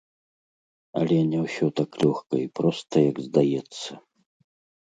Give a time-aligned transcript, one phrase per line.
[1.01, 3.91] Але не ўсё так лёгка і проста, як здаецца.